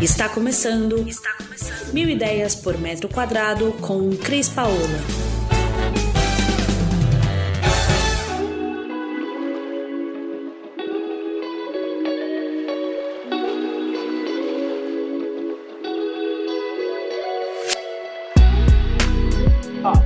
[0.00, 1.08] Está começando.
[1.08, 1.92] Está começando.
[1.92, 4.76] Mil ideias por metro quadrado com Cris Paola.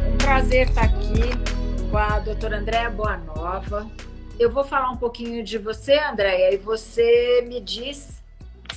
[0.08, 1.20] um prazer estar aqui
[1.90, 3.86] com a doutora Andréa Boanova.
[4.40, 8.11] Eu vou falar um pouquinho de você, Andréa, e você me diz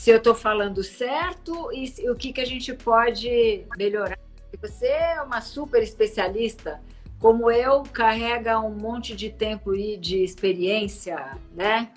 [0.05, 4.20] se eu estou falando certo e o que, que a gente pode melhorar.
[4.62, 6.80] Você é uma super especialista,
[7.20, 11.91] como eu, carrega um monte de tempo e de experiência, né?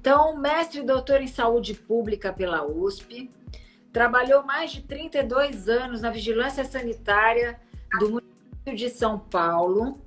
[0.00, 3.30] Então, mestre e doutor em saúde pública pela USP,
[3.92, 7.60] trabalhou mais de 32 anos na vigilância sanitária
[8.00, 10.00] do município de São Paulo,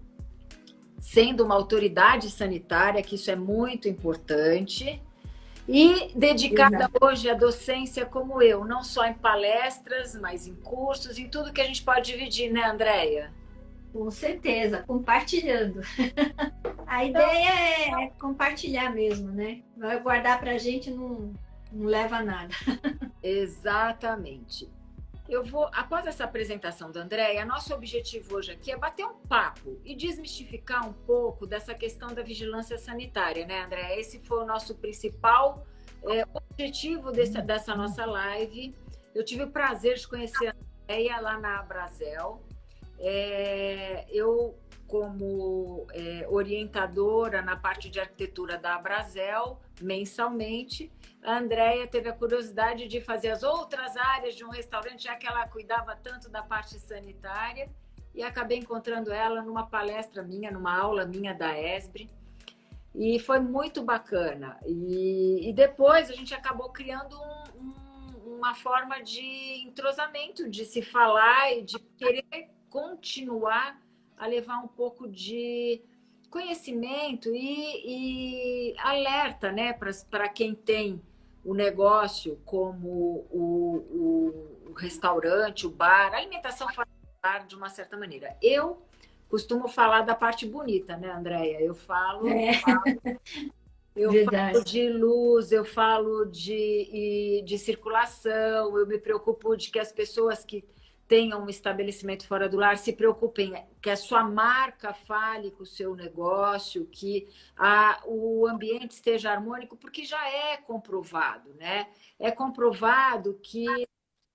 [0.99, 5.01] sendo uma autoridade sanitária, que isso é muito importante
[5.67, 7.05] e dedicada Exato.
[7.05, 11.61] hoje à docência como eu, não só em palestras, mas em cursos, em tudo que
[11.61, 13.33] a gente pode dividir, né, Andréia?
[13.91, 15.81] Com certeza, compartilhando.
[16.85, 19.61] a ideia é, é compartilhar mesmo, né?
[19.77, 21.33] Vai guardar para a gente não,
[21.71, 22.53] não leva a nada.
[23.23, 24.69] Exatamente.
[25.27, 29.79] Eu vou, após essa apresentação da Andréia, nosso objetivo hoje aqui é bater um papo
[29.83, 33.99] e desmistificar um pouco dessa questão da vigilância sanitária, né, Andréia?
[33.99, 35.65] Esse foi o nosso principal
[36.03, 38.75] é, objetivo dessa, dessa nossa live.
[39.15, 42.39] Eu tive o prazer de conhecer a Andréia lá na Brasel.
[42.99, 44.55] É, eu,
[44.87, 50.91] como é, orientadora na parte de arquitetura da Brasel, mensalmente,
[51.23, 55.27] a Andrea teve a curiosidade de fazer as outras áreas de um restaurante, já que
[55.27, 57.69] ela cuidava tanto da parte sanitária,
[58.13, 62.09] e acabei encontrando ela numa palestra minha, numa aula minha da ESBRE,
[62.93, 64.57] e foi muito bacana.
[64.65, 70.81] E, e depois a gente acabou criando um, um, uma forma de entrosamento, de se
[70.81, 73.77] falar e de querer continuar
[74.17, 75.81] a levar um pouco de
[76.29, 79.73] conhecimento e, e alerta né,
[80.09, 81.01] para quem tem
[81.43, 83.85] o negócio como o,
[84.65, 88.35] o, o restaurante, o bar, a alimentação familiar de uma certa maneira.
[88.41, 88.81] Eu
[89.29, 91.61] costumo falar da parte bonita, né, Andréia?
[91.61, 92.53] Eu falo, é.
[92.55, 92.83] falo
[93.95, 99.91] eu falo de luz, eu falo de, de circulação, eu me preocupo de que as
[99.91, 100.65] pessoas que
[101.07, 105.65] tenham um estabelecimento fora do lar, se preocupem que a sua marca fale com o
[105.65, 111.87] seu negócio, que a, o ambiente esteja harmônico, porque já é comprovado, né?
[112.19, 113.67] É comprovado que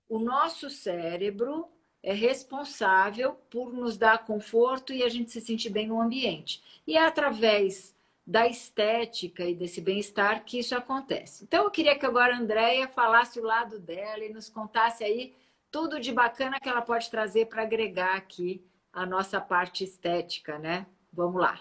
[0.07, 1.67] o nosso cérebro
[2.03, 6.63] é responsável por nos dar conforto e a gente se sentir bem no ambiente.
[6.87, 7.95] E é através
[8.25, 11.43] da estética e desse bem-estar que isso acontece.
[11.43, 15.33] Então, eu queria que agora a Andrea falasse o lado dela e nos contasse aí
[15.71, 20.85] tudo de bacana que ela pode trazer para agregar aqui a nossa parte estética, né?
[21.13, 21.59] Vamos lá.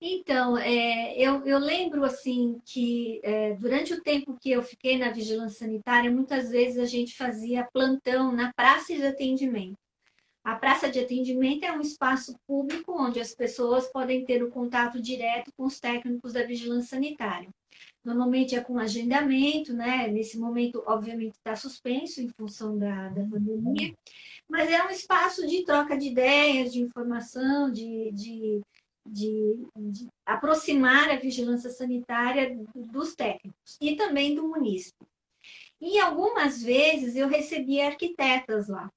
[0.00, 5.10] Então, é, eu, eu, lembro assim que é, durante o tempo que eu fiquei na
[5.10, 9.76] vigilância sanitária, muitas vezes a gente fazia plantão na praça de atendimento.
[10.44, 15.02] A praça de atendimento é um espaço público onde as pessoas podem ter o contato
[15.02, 17.50] direto com os técnicos da vigilância sanitária.
[18.08, 20.08] Normalmente é com agendamento, né?
[20.08, 23.94] Nesse momento, obviamente, está suspenso em função da, da pandemia,
[24.48, 28.62] mas é um espaço de troca de ideias, de informação, de, de,
[29.06, 35.06] de, de aproximar a vigilância sanitária dos técnicos e também do município.
[35.78, 38.90] E algumas vezes eu recebi arquitetas lá.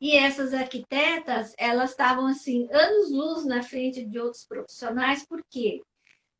[0.00, 5.82] E essas arquitetas, elas estavam assim, anos-luz na frente de outros profissionais, por quê?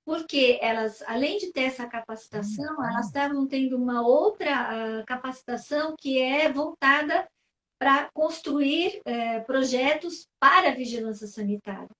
[0.06, 6.22] Porque elas, além de ter essa capacitação, elas estavam tendo uma outra uh, capacitação que
[6.22, 7.28] é voltada
[7.76, 11.90] para construir uh, projetos para a vigilância sanitária,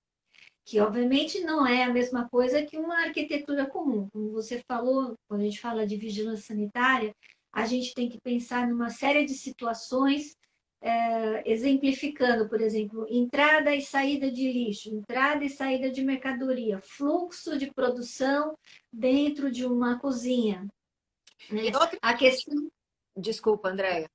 [0.65, 4.07] que obviamente não é a mesma coisa que uma arquitetura comum.
[4.09, 7.13] Como você falou, quando a gente fala de vigilância sanitária,
[7.51, 10.33] a gente tem que pensar numa série de situações
[10.81, 17.57] é, exemplificando, por exemplo, entrada e saída de lixo, entrada e saída de mercadoria, fluxo
[17.57, 18.55] de produção
[18.91, 20.67] dentro de uma cozinha.
[21.49, 21.63] Né?
[21.73, 21.97] Outra...
[22.01, 22.69] A questão.
[23.15, 24.07] Desculpa, Andréia,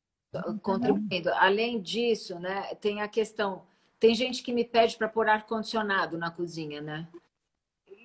[0.62, 1.30] contribuindo.
[1.34, 3.66] Além disso, né, tem a questão.
[3.98, 7.08] Tem gente que me pede para pôr ar-condicionado na cozinha, né?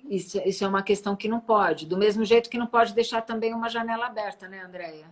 [0.08, 1.86] Isso, isso é uma questão que não pode.
[1.86, 5.06] Do mesmo jeito que não pode deixar também uma janela aberta, né, Andréia?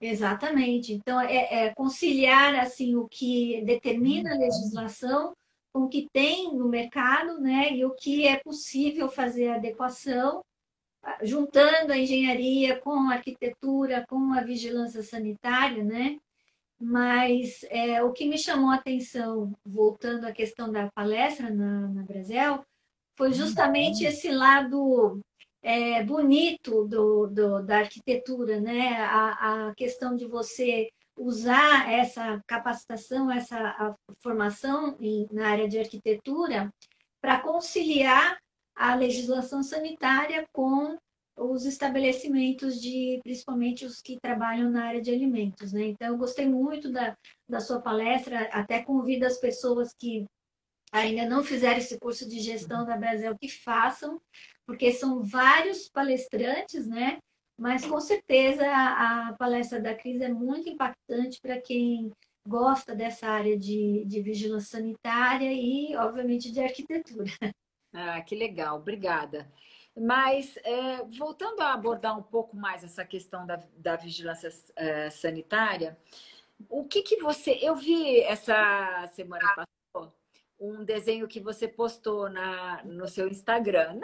[0.00, 0.92] Exatamente.
[0.92, 5.32] Então, é, é, conciliar assim o que determina a legislação
[5.72, 10.42] com o que tem no mercado, né, e o que é possível fazer adequação
[11.22, 16.18] juntando a engenharia com a arquitetura, com a vigilância sanitária, né?
[16.78, 22.02] Mas é, o que me chamou a atenção, voltando à questão da palestra na, na
[22.02, 22.64] Brasil,
[23.16, 24.10] foi justamente uhum.
[24.10, 25.20] esse lado
[25.66, 29.00] é, bonito do, do, da arquitetura, né?
[29.00, 36.72] A, a, questão de você usar essa capacitação, essa formação em, na área de arquitetura
[37.20, 38.38] para conciliar
[38.76, 40.96] a legislação sanitária com
[41.36, 45.86] os estabelecimentos de, principalmente os que trabalham na área de alimentos, né?
[45.86, 47.16] Então, eu gostei muito da,
[47.48, 50.26] da sua palestra, até convido as pessoas que
[50.92, 54.20] ainda não fizeram esse curso de gestão da Brasil que façam,
[54.66, 57.18] porque são vários palestrantes, né?
[57.58, 62.12] Mas com certeza a, palestra da Cris é muito impactante para quem
[62.46, 67.30] gosta dessa área de, de vigilância sanitária e, obviamente, de arquitetura.
[67.94, 69.50] Ah, que legal, obrigada.
[69.98, 75.96] Mas, é, voltando a abordar um pouco mais essa questão da, da vigilância é, sanitária,
[76.68, 77.58] o que, que você.
[77.62, 80.12] Eu vi essa semana passada
[80.58, 83.94] um desenho que você postou na, no seu Instagram.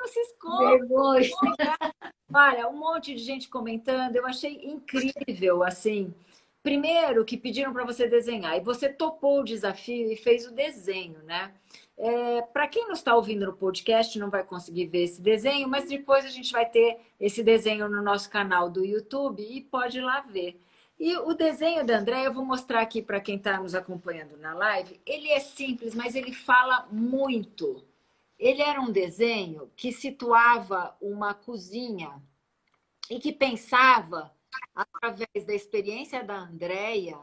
[0.00, 1.30] Não se esconde.
[2.32, 6.14] Olha, um monte de gente comentando, eu achei incrível, assim.
[6.62, 11.22] Primeiro que pediram para você desenhar e você topou o desafio e fez o desenho,
[11.22, 11.52] né?
[11.96, 15.88] É, para quem não está ouvindo no podcast, não vai conseguir ver esse desenho, mas
[15.88, 20.02] depois a gente vai ter esse desenho no nosso canal do YouTube e pode ir
[20.02, 20.60] lá ver.
[20.98, 24.52] E o desenho da André, eu vou mostrar aqui para quem está nos acompanhando na
[24.52, 25.00] live.
[25.06, 27.82] Ele é simples, mas ele fala muito.
[28.40, 32.10] Ele era um desenho que situava uma cozinha
[33.10, 34.34] e que pensava,
[34.74, 37.18] através da experiência da Andréia,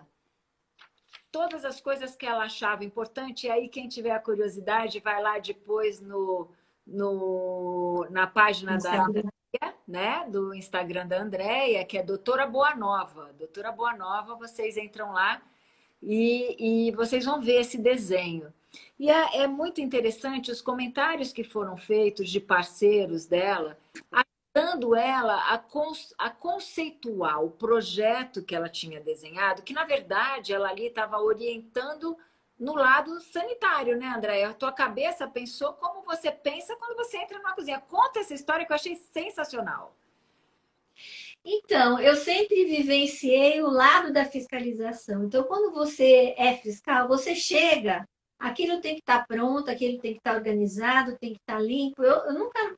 [1.31, 3.48] todas as coisas que ela achava importante.
[3.48, 6.52] E aí, quem tiver a curiosidade, vai lá depois no,
[6.86, 9.34] no, na página da Andréia,
[9.88, 10.30] né?
[10.30, 13.34] Do Instagram da Andréia, que é Doutora Boa Nova.
[13.34, 15.42] Doutora Boa Nova, vocês entram lá
[16.00, 18.54] e, e vocês vão ver esse desenho.
[19.00, 23.78] E é, é muito interessante os comentários que foram feitos de parceiros dela,
[24.12, 25.62] ajudando ela a,
[26.18, 32.18] a conceituar o projeto que ela tinha desenhado, que na verdade ela ali estava orientando
[32.60, 34.50] no lado sanitário, né, Andréia?
[34.50, 37.80] A tua cabeça pensou como você pensa quando você entra numa cozinha.
[37.80, 39.96] Conta essa história que eu achei sensacional.
[41.46, 45.24] Então, eu sempre vivenciei o lado da fiscalização.
[45.24, 48.08] Então, quando você é fiscal, você chega,
[48.39, 52.04] aquilo tem que estar pronto, aquilo tem que estar organizado, tem que estar limpo.
[52.04, 52.75] Eu, eu nunca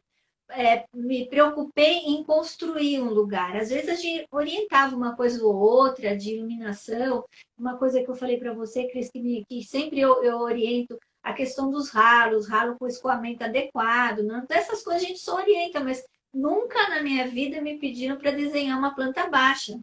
[0.52, 3.56] é, me preocupei em construir um lugar.
[3.56, 7.24] Às vezes a gente orientava uma coisa ou outra de iluminação,
[7.58, 10.98] uma coisa que eu falei para você, Cris, que, me, que sempre eu, eu, oriento
[11.22, 14.20] a questão dos ralos, ralo com escoamento adequado?
[14.20, 16.04] Então, essas coisas a gente só orienta, mas
[16.34, 19.80] nunca na minha vida me pediram para desenhar uma planta baixa.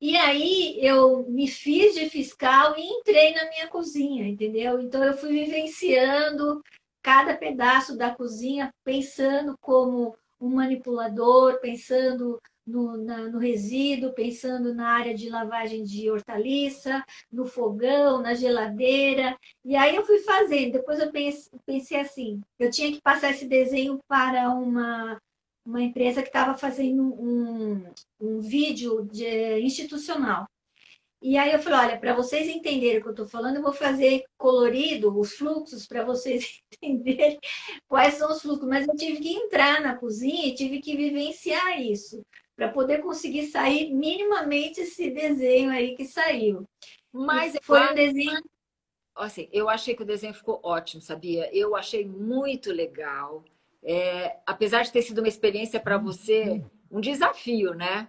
[0.00, 4.80] E aí eu me fiz de fiscal e entrei na minha cozinha, entendeu?
[4.80, 6.62] Então eu fui vivenciando
[7.02, 14.88] cada pedaço da cozinha pensando como um manipulador, pensando no, na, no, resíduo, pensando na
[14.88, 19.38] área de lavagem de hortaliça, no fogão, na geladeira.
[19.64, 20.72] E aí eu fui fazendo.
[20.72, 25.20] Depois eu pensei, pensei assim: eu tinha que passar esse desenho para uma,
[25.66, 30.46] uma empresa que estava fazendo um, um vídeo de, institucional.
[31.20, 33.72] E aí eu falei, olha, para vocês entenderem o que eu estou falando, eu vou
[33.72, 37.38] fazer colorido os fluxos para vocês entenderem
[37.88, 38.68] quais são os fluxos.
[38.68, 42.22] Mas eu tive que entrar na cozinha e tive que vivenciar isso
[42.54, 46.64] para poder conseguir sair minimamente esse desenho aí que saiu.
[47.12, 48.42] Mas foi um desenho.
[49.14, 51.50] Assim, eu achei que o desenho ficou ótimo, sabia?
[51.52, 53.42] Eu achei muito legal.
[53.88, 58.08] É, apesar de ter sido uma experiência para você, um desafio, né?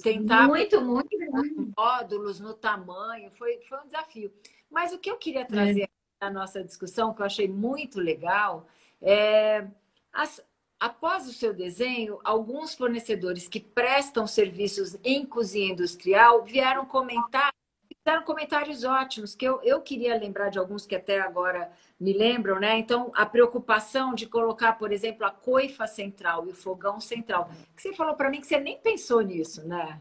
[0.00, 4.32] tentar muito, muito módulos no tamanho, foi, foi um desafio.
[4.70, 5.88] Mas o que eu queria trazer é.
[6.20, 8.66] na nossa discussão, que eu achei muito legal,
[9.00, 9.66] é
[10.12, 10.42] as,
[10.80, 17.52] após o seu desenho, alguns fornecedores que prestam serviços em cozinha industrial vieram comentar
[18.04, 22.58] fizeram comentários ótimos, que eu, eu queria lembrar de alguns que até agora me lembram,
[22.58, 22.78] né?
[22.78, 27.48] Então, a preocupação de colocar, por exemplo, a coifa central e o fogão central.
[27.76, 30.00] Que você falou para mim que você nem pensou nisso, né?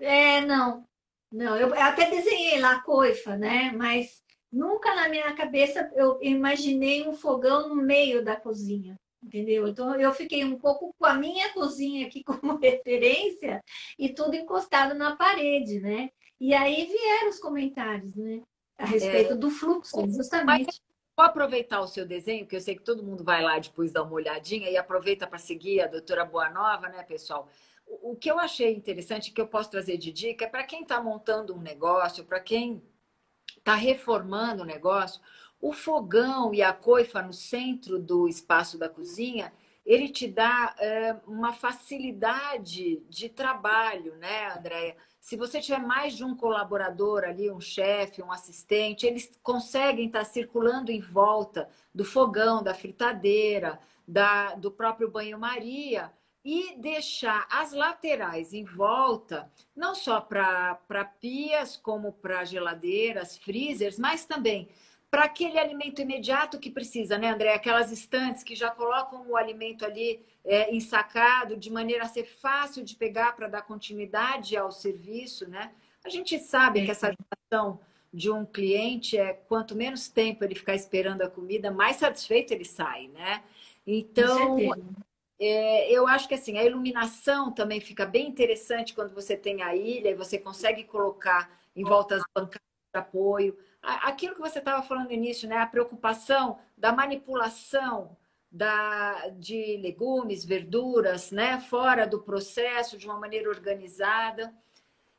[0.00, 0.84] É, não.
[1.30, 3.70] Não, eu até desenhei lá a coifa, né?
[3.76, 9.66] Mas nunca na minha cabeça eu imaginei um fogão no meio da cozinha entendeu?
[9.66, 13.62] Então eu fiquei um pouco com a minha cozinha aqui como referência
[13.98, 16.10] e tudo encostado na parede, né?
[16.40, 18.42] E aí vieram os comentários, né?
[18.78, 20.80] A respeito é, do fluxo, justamente.
[21.16, 24.04] Vou aproveitar o seu desenho, que eu sei que todo mundo vai lá depois dar
[24.04, 27.48] uma olhadinha e aproveita para seguir a doutora Boa Nova, né, pessoal?
[27.84, 31.02] O que eu achei interessante, que eu posso trazer de dica, é para quem está
[31.02, 32.80] montando um negócio, para quem
[33.56, 35.20] está reformando o negócio,
[35.60, 39.52] o fogão e a coifa no centro do espaço da cozinha,
[39.84, 44.96] ele te dá é, uma facilidade de trabalho, né, Andréia?
[45.28, 50.24] Se você tiver mais de um colaborador ali, um chefe, um assistente, eles conseguem estar
[50.24, 56.10] circulando em volta do fogão, da fritadeira, da, do próprio banho-maria
[56.42, 64.24] e deixar as laterais em volta, não só para pias, como para geladeiras, freezers, mas
[64.24, 64.70] também
[65.10, 67.54] para aquele alimento imediato que precisa, né, André?
[67.54, 72.84] Aquelas estantes que já colocam o alimento ali é, ensacado, de maneira a ser fácil
[72.84, 75.72] de pegar para dar continuidade ao serviço, né?
[76.04, 77.80] A gente sabe que essa relação
[78.12, 82.64] de um cliente é quanto menos tempo ele ficar esperando a comida, mais satisfeito ele
[82.64, 83.42] sai, né?
[83.86, 84.58] Então,
[85.40, 89.74] é, eu acho que assim, a iluminação também fica bem interessante quando você tem a
[89.74, 92.60] ilha e você consegue colocar em volta as bancadas
[92.92, 95.58] de apoio aquilo que você estava falando no início, né?
[95.58, 98.16] A preocupação da manipulação
[98.50, 101.60] da, de legumes, verduras, né?
[101.60, 104.52] Fora do processo, de uma maneira organizada.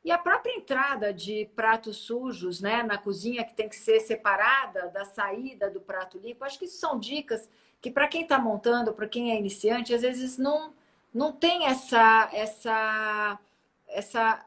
[0.04, 4.88] E a própria entrada de pratos sujos né, na cozinha, que tem que ser separada
[4.88, 7.50] da saída do prato limpo, acho que isso são dicas
[7.82, 10.74] que, para quem está montando, para quem é iniciante, às vezes não,
[11.13, 13.39] não tem essa, essa,
[13.88, 14.46] essa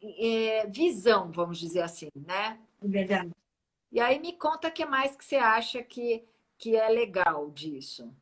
[0.00, 2.58] é, visão, vamos dizer assim, né?
[2.80, 3.30] Verdade.
[3.94, 6.24] E aí me conta o que mais que você acha que,
[6.58, 8.12] que é legal disso,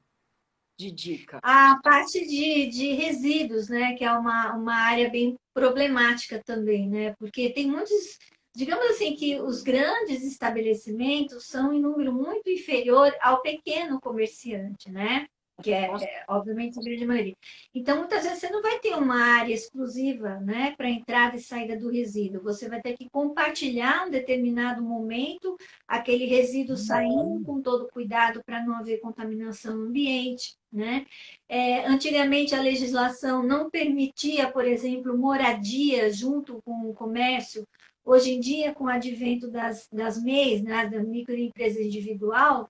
[0.79, 1.41] de dica.
[1.43, 3.95] A parte de, de resíduos, né?
[3.95, 7.15] Que é uma, uma área bem problemática também, né?
[7.19, 8.19] Porque tem muitos,
[8.55, 15.27] digamos assim, que os grandes estabelecimentos são em número muito inferior ao pequeno comerciante, né?
[15.63, 17.37] Que é, é, obviamente a grande maioria.
[17.75, 21.77] Então, muitas vezes você não vai ter uma área exclusiva né, para entrada e saída
[21.77, 22.43] do resíduo.
[22.43, 28.63] Você vai ter que compartilhar um determinado momento aquele resíduo saindo com todo cuidado para
[28.65, 30.57] não haver contaminação no ambiente.
[30.73, 31.05] Né?
[31.49, 37.67] É, antigamente a legislação não permitia, por exemplo, moradia junto com o comércio.
[38.05, 42.69] Hoje em dia, com o advento das, das MEIs, né, da microempresa individual,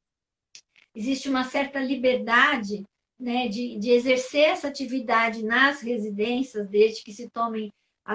[0.95, 2.85] existe uma certa liberdade
[3.19, 7.73] né, de, de exercer essa atividade nas residências, desde que se tomem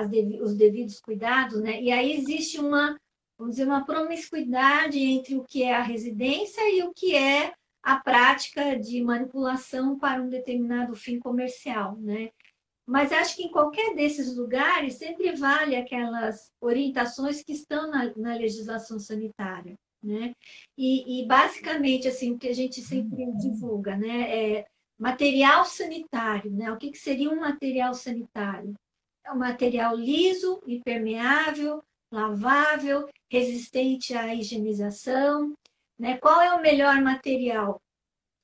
[0.10, 1.82] dev, os devidos cuidados, né?
[1.82, 2.98] E aí existe uma,
[3.38, 7.98] vamos dizer, uma promiscuidade entre o que é a residência e o que é a
[7.98, 12.30] prática de manipulação para um determinado fim comercial, né?
[12.86, 18.36] Mas acho que em qualquer desses lugares sempre vale aquelas orientações que estão na, na
[18.36, 20.34] legislação sanitária né?
[20.78, 24.66] E, e, basicamente assim o que a gente sempre divulga, né, é
[24.98, 26.72] material sanitário, né?
[26.72, 28.74] O que, que seria um material sanitário?
[29.24, 35.54] É um material liso, impermeável, lavável, resistente à higienização,
[36.00, 36.18] né?
[36.18, 37.82] Qual é o melhor material?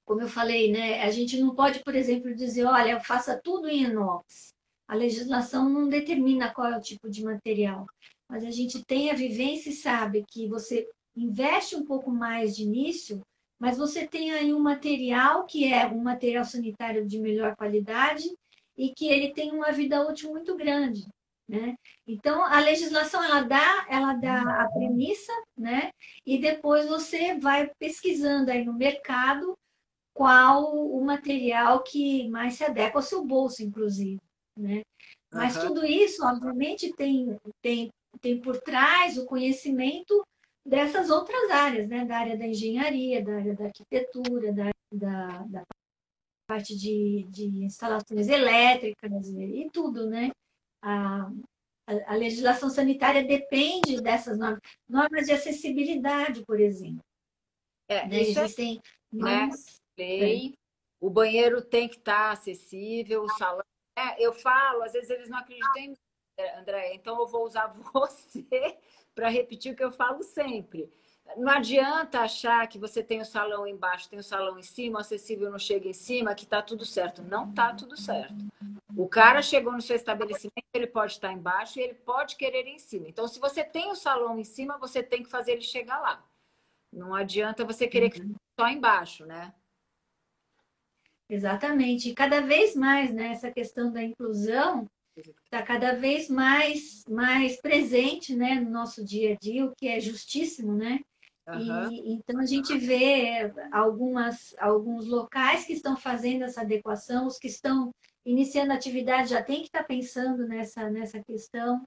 [0.05, 1.01] Como eu falei, né?
[1.01, 4.53] A gente não pode, por exemplo, dizer, olha, faça tudo em inox.
[4.87, 7.85] A legislação não determina qual é o tipo de material,
[8.29, 12.63] mas a gente tem a vivência e sabe que você investe um pouco mais de
[12.63, 13.21] início,
[13.59, 18.29] mas você tem aí um material que é um material sanitário de melhor qualidade
[18.77, 21.05] e que ele tem uma vida útil muito grande.
[21.47, 21.75] Né?
[22.07, 25.91] Então a legislação ela dá, ela dá a premissa, né?
[26.25, 29.53] E depois você vai pesquisando aí no mercado
[30.13, 34.21] qual o material que mais se adequa ao seu bolso, inclusive,
[34.57, 34.81] né?
[35.33, 35.67] Mas uhum.
[35.67, 37.89] tudo isso, obviamente, tem, tem,
[38.21, 40.23] tem por trás o conhecimento
[40.65, 42.05] dessas outras áreas, né?
[42.05, 45.63] Da área da engenharia, da área da arquitetura, da, da, da
[46.47, 50.31] parte de, de instalações elétricas e tudo, né?
[50.81, 51.31] A,
[51.87, 57.03] a, a, legislação sanitária depende dessas normas, normas de acessibilidade, por exemplo.
[57.87, 58.21] É, né?
[58.21, 59.81] Existem é, normas...
[59.97, 60.55] Lei,
[60.99, 63.63] o banheiro tem que estar acessível, o salão.
[63.95, 65.97] É, eu falo, às vezes eles não acreditam em mim,
[66.57, 68.77] André, então eu vou usar você
[69.13, 70.91] para repetir o que eu falo sempre.
[71.37, 75.01] Não adianta achar que você tem o salão embaixo, tem o salão em cima, o
[75.01, 77.23] acessível não chega em cima, que está tudo certo.
[77.23, 78.35] Não está tudo certo.
[78.95, 82.75] O cara chegou no seu estabelecimento, ele pode estar embaixo e ele pode querer ir
[82.75, 83.07] em cima.
[83.07, 86.23] Então, se você tem o salão em cima, você tem que fazer ele chegar lá.
[86.91, 88.21] Não adianta você querer que
[88.59, 89.53] só embaixo, né?
[91.27, 92.09] Exatamente.
[92.09, 98.35] E cada vez mais, né, essa questão da inclusão, está cada vez mais, mais presente
[98.35, 100.99] né, no nosso dia a dia, o que é justíssimo, né?
[101.47, 101.91] Uhum.
[101.91, 107.47] E, então a gente vê algumas, alguns locais que estão fazendo essa adequação, os que
[107.47, 107.91] estão
[108.25, 111.83] iniciando atividade já tem que estar pensando nessa, nessa questão.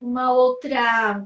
[0.00, 1.24] Uma outra,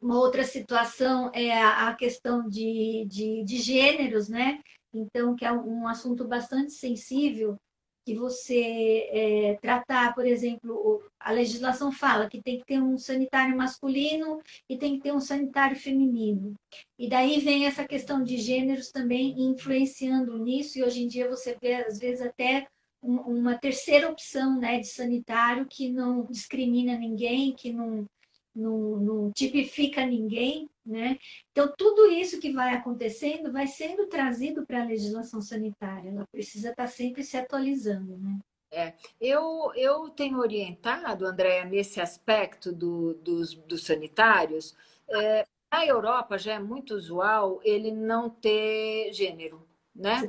[0.00, 4.62] uma outra situação é a, a questão de, de, de gêneros, né?
[4.94, 7.58] Então, que é um assunto bastante sensível,
[8.04, 13.56] que você é, tratar, por exemplo, a legislação fala que tem que ter um sanitário
[13.56, 16.54] masculino e tem que ter um sanitário feminino.
[16.98, 21.56] E daí vem essa questão de gêneros também influenciando nisso, e hoje em dia você
[21.60, 22.66] vê, às vezes, até
[23.02, 28.06] uma terceira opção né, de sanitário que não discrimina ninguém, que não,
[28.54, 31.18] não, não tipifica ninguém, né?
[31.50, 36.70] Então, tudo isso que vai acontecendo vai sendo trazido para a legislação sanitária, ela precisa
[36.70, 38.38] estar tá sempre se atualizando, né?
[38.74, 44.74] É, eu, eu tenho orientado, Andréa, nesse aspecto do, dos, dos sanitários.
[45.10, 50.22] É, na Europa já é muito usual ele não ter gênero, né?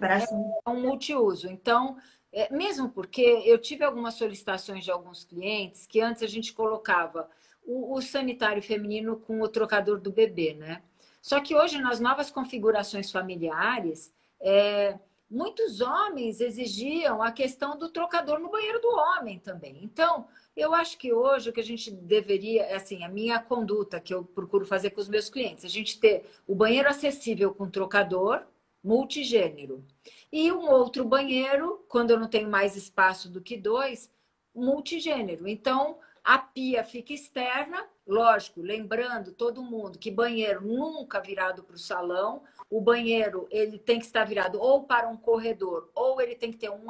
[0.66, 1.50] É um multiuso.
[1.50, 1.98] Então,
[2.34, 7.30] é, mesmo porque eu tive algumas solicitações de alguns clientes que antes a gente colocava
[7.66, 10.82] o, o sanitário feminino com o trocador do bebê, né?
[11.22, 18.40] Só que hoje, nas novas configurações familiares, é, muitos homens exigiam a questão do trocador
[18.40, 19.80] no banheiro do homem também.
[19.82, 24.14] Então, eu acho que hoje o que a gente deveria, assim, a minha conduta que
[24.14, 28.44] eu procuro fazer com os meus clientes, a gente ter o banheiro acessível com trocador,
[28.84, 29.84] multigênero.
[30.32, 34.12] E um outro banheiro, quando eu não tenho mais espaço do que dois,
[34.54, 35.48] multigênero.
[35.48, 41.80] Então, a pia fica externa, lógico, lembrando todo mundo que banheiro nunca virado para o
[41.80, 42.44] salão.
[42.70, 46.58] O banheiro ele tem que estar virado ou para um corredor, ou ele tem que
[46.58, 46.88] ter um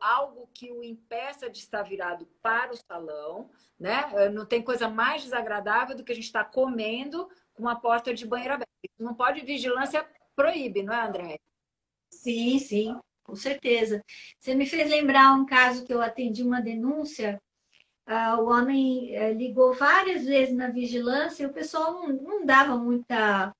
[0.00, 3.48] algo que o impeça de estar virado para o salão,
[3.78, 4.10] né?
[4.14, 8.12] Eh, não tem coisa mais desagradável do que a gente estar comendo com uma porta
[8.12, 8.68] de banheiro aberta.
[8.98, 11.38] Não pode vigilância proíbe, não é, André?
[12.10, 14.04] Sim, sim, com certeza.
[14.38, 17.40] Você me fez lembrar um caso que eu atendi uma denúncia
[18.08, 22.74] ah, o homem eh, ligou várias vezes na vigilância e o pessoal não, não dava
[22.76, 23.52] muita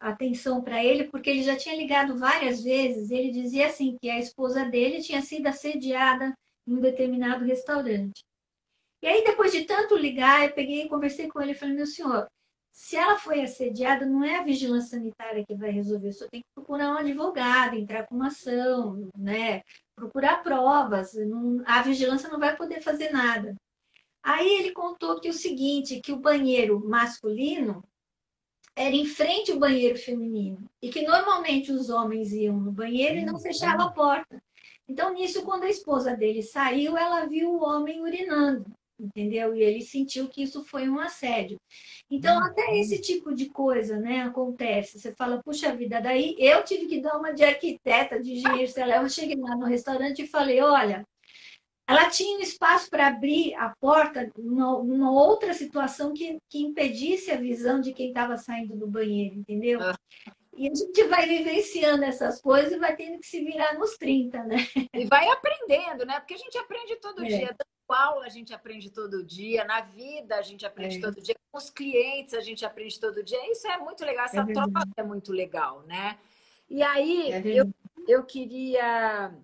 [0.00, 3.10] atenção para ele, porque ele já tinha ligado várias vezes.
[3.10, 6.34] Ele dizia assim que a esposa dele tinha sido assediada
[6.66, 8.22] em um determinado restaurante.
[9.02, 11.86] E aí, depois de tanto ligar, eu peguei e conversei com ele e falei, meu
[11.86, 12.26] senhor,
[12.72, 16.48] se ela foi assediada, não é a vigilância sanitária que vai resolver, senhor tem que
[16.54, 19.62] procurar um advogado, entrar com uma ação, né?
[19.94, 23.54] procurar provas, não, a vigilância não vai poder fazer nada.
[24.22, 27.82] Aí ele contou que o seguinte, que o banheiro masculino
[28.76, 33.24] era em frente ao banheiro feminino e que normalmente os homens iam no banheiro e
[33.24, 34.42] não hum, fechavam a porta.
[34.88, 38.66] Então nisso, quando a esposa dele saiu, ela viu o homem urinando,
[38.98, 39.54] entendeu?
[39.54, 41.58] E ele sentiu que isso foi um assédio.
[42.10, 44.98] Então hum, até esse tipo de coisa, né, acontece.
[44.98, 49.08] Você fala, puxa vida, daí eu tive que dar uma de arquiteta, de engenheiro, eu
[49.08, 51.06] cheguei lá no restaurante e falei, olha,
[51.90, 57.36] ela tinha um espaço para abrir a porta numa, outra situação que, que impedisse a
[57.36, 59.80] visão de quem estava saindo do banheiro, entendeu?
[59.82, 59.98] Ah.
[60.56, 64.44] E a gente vai vivenciando essas coisas e vai tendo que se virar nos 30,
[64.44, 64.56] né?
[64.94, 66.20] E vai aprendendo, né?
[66.20, 67.28] Porque a gente aprende todo é.
[67.28, 67.46] dia.
[67.46, 71.00] Dando aula a gente aprende todo dia, na vida a gente aprende é.
[71.00, 73.50] todo dia, com os clientes a gente aprende todo dia.
[73.50, 76.18] Isso é muito legal, essa é troca é muito legal, né?
[76.68, 77.74] E aí, é eu,
[78.06, 79.34] eu queria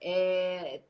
[0.00, 0.80] é,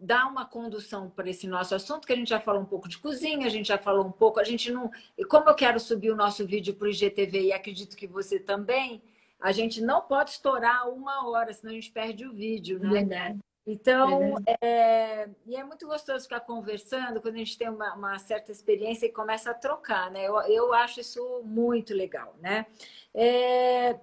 [0.00, 2.98] dar uma condução para esse nosso assunto, que a gente já falou um pouco de
[2.98, 4.90] cozinha, a gente já falou um pouco, a gente não.
[5.16, 8.38] E como eu quero subir o nosso vídeo para o IGTV e acredito que você
[8.38, 9.02] também,
[9.40, 12.90] a gente não pode estourar uma hora, senão a gente perde o vídeo, né?
[12.90, 13.38] Verdade.
[13.66, 18.52] Então, é, e é muito gostoso ficar conversando quando a gente tem uma, uma certa
[18.52, 20.24] experiência e começa a trocar, né?
[20.24, 22.64] Eu, eu acho isso muito legal, né?
[23.12, 23.98] É,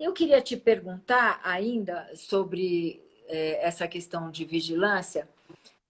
[0.00, 5.28] eu queria te perguntar ainda sobre é, essa questão de vigilância,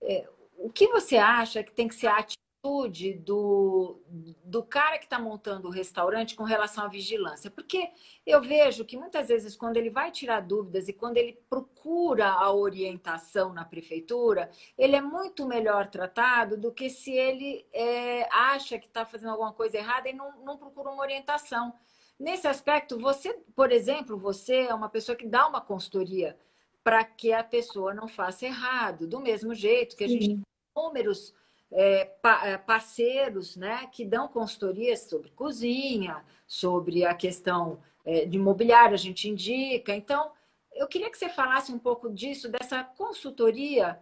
[0.03, 3.98] é, o que você acha que tem que ser a atitude do,
[4.44, 7.50] do cara que está montando o restaurante com relação à vigilância?
[7.50, 7.90] Porque
[8.26, 12.53] eu vejo que muitas vezes, quando ele vai tirar dúvidas e quando ele procura a
[12.53, 18.87] orientação na prefeitura, ele é muito melhor tratado do que se ele é, acha que
[18.87, 21.72] está fazendo alguma coisa errada e não, não procura uma orientação.
[22.18, 26.37] Nesse aspecto, você, por exemplo, você é uma pessoa que dá uma consultoria
[26.83, 29.07] para que a pessoa não faça errado.
[29.07, 30.14] Do mesmo jeito que a Sim.
[30.14, 30.43] gente tem
[30.77, 31.35] números
[31.73, 32.11] é,
[32.45, 38.99] é, parceiros né, que dão consultorias sobre cozinha, sobre a questão é, de imobiliário, a
[38.99, 39.95] gente indica.
[39.95, 40.33] Então,
[40.75, 44.01] eu queria que você falasse um pouco disso, dessa consultoria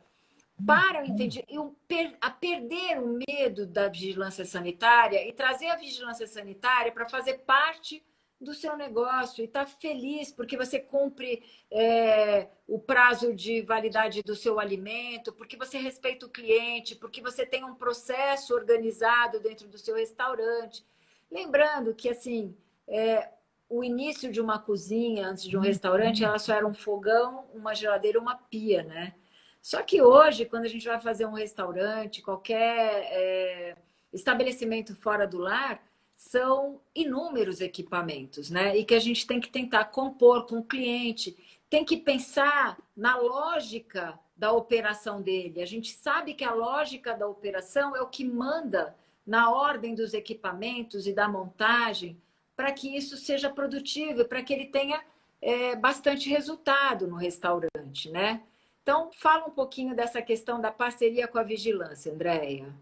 [0.67, 1.77] para o entendimento,
[2.21, 8.03] a perder o medo da vigilância sanitária e trazer a vigilância sanitária para fazer parte
[8.41, 14.23] do seu negócio e estar tá feliz porque você cumpre é, o prazo de validade
[14.23, 19.69] do seu alimento, porque você respeita o cliente, porque você tem um processo organizado dentro
[19.69, 20.85] do seu restaurante.
[21.31, 23.29] Lembrando que assim é,
[23.69, 27.75] o início de uma cozinha antes de um restaurante, ela só era um fogão, uma
[27.75, 29.15] geladeira, uma pia, né?
[29.61, 33.77] Só que hoje, quando a gente vai fazer um restaurante, qualquer é,
[34.13, 35.83] estabelecimento fora do lar,
[36.19, 38.77] são inúmeros equipamentos, né?
[38.77, 41.39] E que a gente tem que tentar compor com o cliente,
[41.71, 45.63] tem que pensar na lógica da operação dele.
[45.63, 50.13] A gente sabe que a lógica da operação é o que manda na ordem dos
[50.13, 52.21] equipamentos e da montagem
[52.57, 55.01] para que isso seja produtivo, para que ele tenha
[55.41, 58.43] é, bastante resultado no restaurante, né?
[58.83, 62.75] Então, fala um pouquinho dessa questão da parceria com a vigilância, Andréia.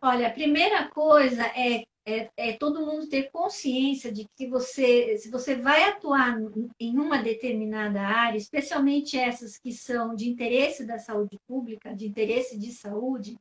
[0.00, 5.30] Olha, a primeira coisa é é, é, todo mundo ter consciência de que você, se
[5.30, 6.38] você vai atuar
[6.80, 12.58] em uma determinada área, especialmente essas que são de interesse da saúde pública, de interesse
[12.58, 13.38] de saúde,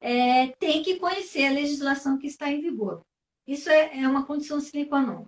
[0.00, 3.02] é, tem que conhecer a legislação que está em vigor.
[3.44, 5.26] Isso é, é uma condição sine qua non.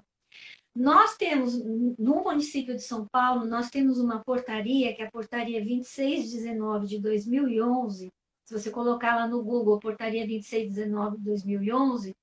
[0.72, 1.60] Nós temos,
[1.98, 7.00] no município de São Paulo, nós temos uma portaria, que é a portaria 2619 de
[7.00, 8.12] 2011,
[8.50, 12.16] se você colocar lá no Google, portaria 2619 de 2011,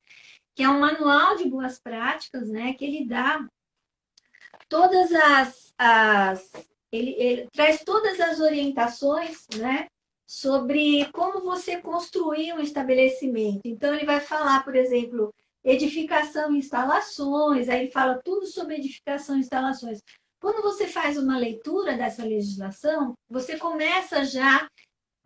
[0.58, 2.74] que é um manual de boas práticas, né?
[2.74, 3.48] Que ele dá
[4.67, 6.52] todas as, as
[6.91, 9.86] ele, ele traz todas as orientações, né?
[10.26, 13.62] Sobre como você construir um estabelecimento.
[13.65, 15.32] Então, ele vai falar, por exemplo,
[15.63, 20.02] edificação e instalações, aí ele fala tudo sobre edificação e instalações.
[20.41, 24.67] Quando você faz uma leitura dessa legislação, você começa já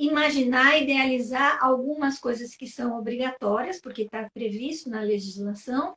[0.01, 5.95] imaginar, idealizar algumas coisas que são obrigatórias, porque está previsto na legislação,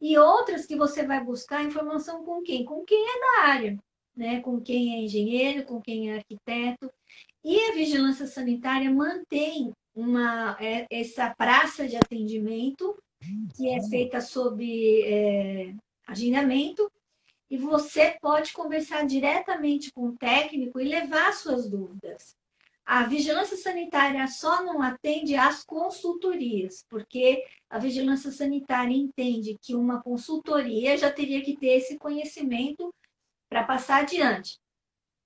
[0.00, 2.64] e outras que você vai buscar informação com quem?
[2.64, 3.78] Com quem é da área,
[4.16, 4.40] né?
[4.40, 6.90] com quem é engenheiro, com quem é arquiteto.
[7.44, 12.98] E a vigilância sanitária mantém uma, é, essa praça de atendimento,
[13.56, 14.64] que é feita sob
[15.04, 15.72] é,
[16.08, 16.90] agendamento,
[17.48, 22.34] e você pode conversar diretamente com o técnico e levar suas dúvidas.
[22.86, 30.02] A vigilância sanitária só não atende às consultorias, porque a vigilância sanitária entende que uma
[30.02, 32.94] consultoria já teria que ter esse conhecimento
[33.48, 34.58] para passar adiante.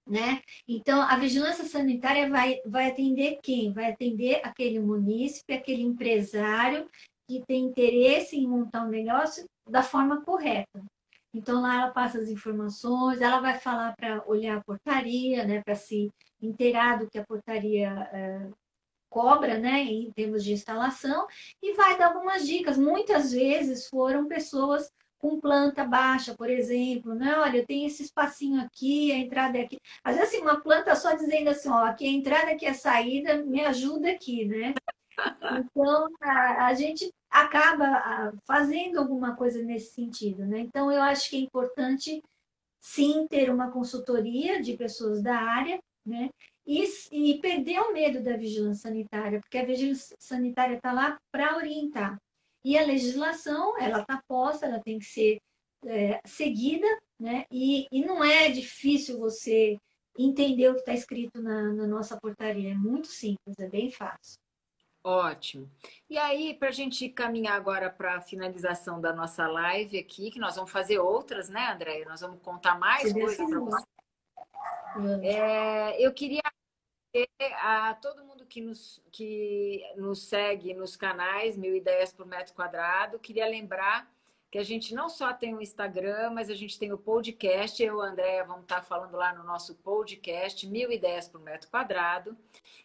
[0.07, 0.41] Né?
[0.67, 3.73] Então, a vigilância sanitária vai, vai atender quem?
[3.73, 6.89] Vai atender aquele munícipe, aquele empresário
[7.29, 10.83] que tem interesse em montar um negócio da forma correta.
[11.33, 15.75] Então, lá ela passa as informações, ela vai falar para olhar a portaria, né, para
[15.75, 16.11] se
[16.41, 18.49] inteirar do que a portaria é,
[19.11, 21.27] cobra, né, em termos de instalação,
[21.63, 22.79] e vai dar algumas dicas.
[22.79, 27.37] Muitas vezes foram pessoas com planta baixa, por exemplo, né?
[27.39, 29.79] Olha, tenho esse espacinho aqui, a entrada é aqui.
[30.05, 32.71] Às vezes, assim, uma planta só dizendo assim, ó, aqui é a entrada, aqui é
[32.71, 34.75] a saída, me ajuda aqui, né?
[35.59, 40.61] Então, a, a gente acaba fazendo alguma coisa nesse sentido, né?
[40.61, 42.23] Então, eu acho que é importante,
[42.81, 46.31] sim, ter uma consultoria de pessoas da área, né?
[46.67, 51.57] E, e perder o medo da vigilância sanitária, porque a vigilância sanitária está lá para
[51.57, 52.19] orientar.
[52.65, 55.39] E a legislação, ela está posta, ela tem que ser
[55.87, 56.87] é, seguida,
[57.19, 57.45] né?
[57.51, 59.79] E, e não é difícil você
[60.19, 64.37] entender o que está escrito na, na nossa portaria, é muito simples, é bem fácil.
[65.09, 65.71] Ótimo.
[66.11, 70.39] E aí, para a gente caminhar agora para a finalização da nossa live aqui, que
[70.39, 72.05] nós vamos fazer outras, né, Andréia?
[72.05, 73.87] Nós vamos contar mais coisas para você.
[75.23, 76.43] É, eu queria
[77.55, 83.19] a todo mundo que nos, que nos segue nos canais Mil Ideias por Metro Quadrado,
[83.19, 84.13] queria lembrar
[84.51, 87.83] que a gente não só tem o Instagram, mas a gente tem o podcast.
[87.83, 91.69] Eu e a Andréia vamos estar falando lá no nosso podcast, Mil Ideias por Metro
[91.71, 92.37] Quadrado.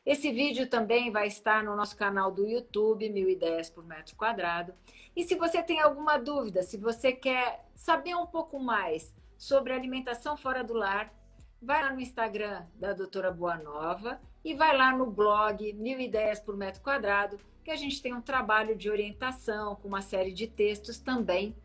[0.06, 4.74] Esse vídeo também vai estar no nosso canal do YouTube, Mil Ideias por Metro Quadrado.
[5.16, 10.36] E se você tem alguma dúvida, se você quer saber um pouco mais sobre alimentação
[10.36, 11.14] fora do lar,
[11.62, 16.40] vai lá no Instagram da doutora Boa Nova e vai lá no blog Mil Ideias
[16.40, 20.48] por Metro Quadrado que a gente tem um trabalho de orientação com uma série de
[20.48, 21.56] textos também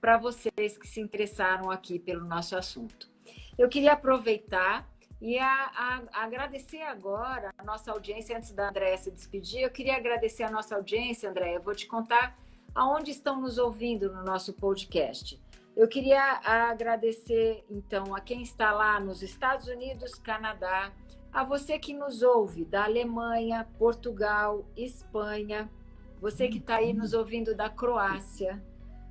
[0.00, 3.08] para vocês que se interessaram aqui pelo nosso assunto.
[3.56, 4.86] Eu queria aproveitar
[5.20, 9.96] e a, a, agradecer agora a nossa audiência, antes da Andréia se despedir, eu queria
[9.96, 12.38] agradecer a nossa audiência, Andréia, vou te contar
[12.74, 15.40] aonde estão nos ouvindo no nosso podcast.
[15.74, 20.92] Eu queria agradecer, então, a quem está lá nos Estados Unidos, Canadá,
[21.36, 25.70] A você que nos ouve da Alemanha, Portugal, Espanha,
[26.18, 28.64] você que está aí nos ouvindo da Croácia,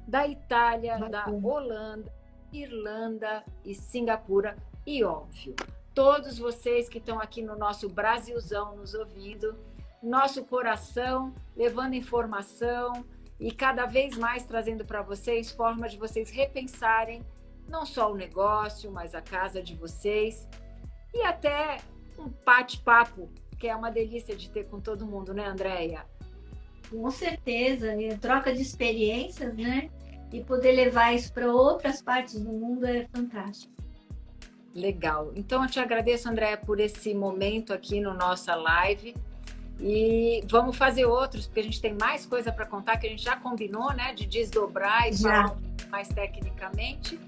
[0.07, 2.11] da Itália, da Holanda,
[2.51, 4.57] Irlanda e Singapura,
[4.87, 5.55] e óbvio,
[5.93, 9.55] todos vocês que estão aqui no nosso Brasilzão nos ouvindo,
[10.01, 13.05] nosso coração levando informação
[13.39, 17.23] e cada vez mais trazendo para vocês formas de vocês repensarem
[17.69, 20.47] não só o negócio, mas a casa de vocês
[21.13, 21.77] e até
[22.17, 26.05] um bate-papo, que é uma delícia de ter com todo mundo, né, Andréia?
[26.89, 29.89] Com certeza, e troca de experiências, né?
[30.31, 33.73] E poder levar isso para outras partes do mundo é fantástico.
[34.73, 35.31] Legal.
[35.35, 39.15] Então eu te agradeço, Andréia, por esse momento aqui no nossa live.
[39.79, 43.23] E vamos fazer outros, porque a gente tem mais coisa para contar que a gente
[43.23, 44.13] já combinou, né?
[44.13, 45.47] De desdobrar e já.
[45.47, 45.57] falar
[45.89, 47.19] mais tecnicamente.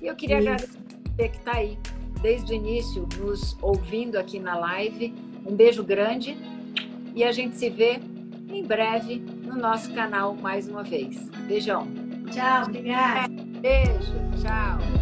[0.00, 0.48] E eu queria Isso.
[0.48, 0.78] agradecer
[1.16, 1.78] você que está aí
[2.22, 5.12] desde o início, nos ouvindo aqui na live.
[5.44, 6.38] Um beijo grande
[7.14, 8.00] e a gente se vê
[8.48, 11.28] em breve no nosso canal mais uma vez.
[11.46, 11.86] Beijão.
[12.30, 13.28] Tchau, obrigada.
[13.60, 15.01] Beijo, tchau.